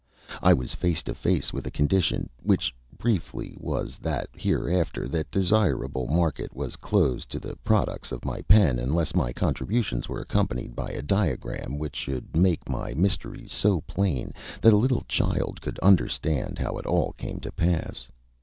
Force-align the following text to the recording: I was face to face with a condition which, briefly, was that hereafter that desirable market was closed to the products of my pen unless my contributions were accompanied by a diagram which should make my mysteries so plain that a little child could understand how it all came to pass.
I 0.41 0.51
was 0.51 0.73
face 0.73 1.03
to 1.03 1.13
face 1.13 1.53
with 1.53 1.67
a 1.67 1.69
condition 1.69 2.27
which, 2.41 2.73
briefly, 2.97 3.55
was 3.59 3.99
that 3.99 4.29
hereafter 4.35 5.07
that 5.07 5.29
desirable 5.29 6.07
market 6.07 6.55
was 6.55 6.75
closed 6.75 7.29
to 7.29 7.39
the 7.39 7.55
products 7.57 8.11
of 8.11 8.25
my 8.25 8.41
pen 8.41 8.79
unless 8.79 9.13
my 9.13 9.31
contributions 9.31 10.09
were 10.09 10.19
accompanied 10.19 10.75
by 10.75 10.87
a 10.89 11.03
diagram 11.03 11.77
which 11.77 11.95
should 11.95 12.35
make 12.35 12.67
my 12.67 12.95
mysteries 12.95 13.51
so 13.51 13.81
plain 13.81 14.33
that 14.59 14.73
a 14.73 14.75
little 14.75 15.05
child 15.07 15.61
could 15.61 15.77
understand 15.83 16.57
how 16.57 16.77
it 16.79 16.87
all 16.87 17.11
came 17.13 17.39
to 17.41 17.51
pass. 17.51 18.07